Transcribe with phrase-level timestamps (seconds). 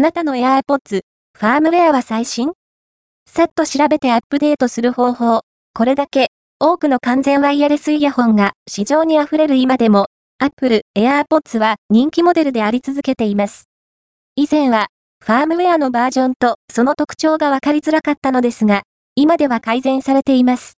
[0.00, 1.02] あなたの AirPods、
[1.38, 2.52] ファームウェアは最新？
[3.26, 5.42] さっと調べてアップデートする方法。
[5.74, 10.06] これだけ、多くの完全ワイヤレスイヤホンが市場に溢れる今でも、
[10.38, 13.64] Apple AirPods は人気モデルであり続けています。
[14.36, 14.86] 以前は、
[15.22, 18.84] ファームウェアのバージョンとその特徴がわかりづらかったのですが、
[19.16, 20.68] 今では改善されています。